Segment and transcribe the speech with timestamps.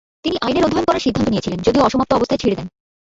[0.23, 2.67] তিনি আইনের অধ্যয়ন করার সিদ্ধান্ত নিয়েছিলেন যদিও অসমাপ্ত অবস্থায় ছেড়ে দেন।